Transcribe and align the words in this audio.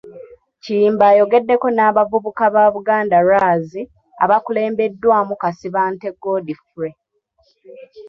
Kiyimba 0.63 1.05
ayogedeko 1.13 1.67
n'abavubuka 1.71 2.43
ba 2.53 2.63
Buganda 2.73 3.17
Lwazi, 3.25 3.81
abakulembeddwamu 4.23 5.33
Kasibante 5.41 6.07
Godfrey. 6.23 6.93